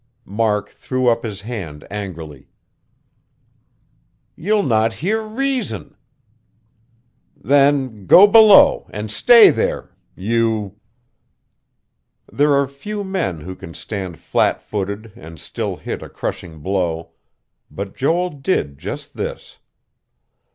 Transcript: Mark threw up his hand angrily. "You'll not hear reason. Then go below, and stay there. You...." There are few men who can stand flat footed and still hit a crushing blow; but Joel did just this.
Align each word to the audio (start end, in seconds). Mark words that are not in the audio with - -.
Mark 0.25 0.69
threw 0.69 1.09
up 1.09 1.21
his 1.21 1.41
hand 1.41 1.85
angrily. 1.91 2.47
"You'll 4.35 4.63
not 4.63 4.93
hear 4.93 5.21
reason. 5.21 5.95
Then 7.35 8.07
go 8.07 8.25
below, 8.25 8.87
and 8.89 9.11
stay 9.11 9.51
there. 9.51 9.91
You...." 10.15 10.79
There 12.33 12.55
are 12.55 12.67
few 12.67 13.03
men 13.03 13.41
who 13.41 13.55
can 13.55 13.75
stand 13.75 14.17
flat 14.17 14.59
footed 14.59 15.11
and 15.15 15.39
still 15.39 15.75
hit 15.75 16.01
a 16.01 16.09
crushing 16.09 16.61
blow; 16.61 17.11
but 17.69 17.95
Joel 17.95 18.31
did 18.31 18.79
just 18.79 19.15
this. 19.15 19.59